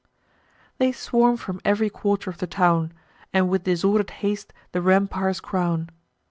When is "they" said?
0.79-0.91